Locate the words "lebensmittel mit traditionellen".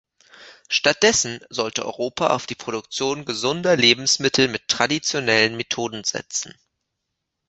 3.77-5.55